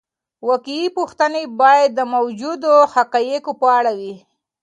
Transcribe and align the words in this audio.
واقعي 0.47 0.85
پوښتنې 0.97 1.43
باید 1.61 1.89
د 1.95 2.01
موجودو 2.15 2.71
حقایقو 2.93 3.51
په 3.61 3.67
اړه 3.77 3.91
وي. 3.99 4.15